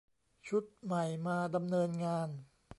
[0.47, 2.29] ชุดใหม่มาดำเนินงาน